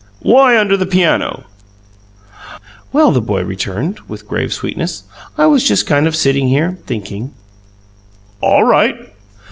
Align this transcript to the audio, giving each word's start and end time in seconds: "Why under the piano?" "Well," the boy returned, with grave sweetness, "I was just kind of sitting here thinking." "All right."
"Why 0.23 0.57
under 0.57 0.75
the 0.77 0.87
piano?" 0.87 1.43
"Well," 2.91 3.11
the 3.11 3.21
boy 3.21 3.43
returned, 3.43 3.99
with 4.07 4.27
grave 4.27 4.51
sweetness, 4.51 5.03
"I 5.37 5.45
was 5.45 5.63
just 5.67 5.85
kind 5.85 6.07
of 6.07 6.15
sitting 6.15 6.47
here 6.47 6.79
thinking." 6.87 7.35
"All 8.41 8.63
right." 8.63 8.95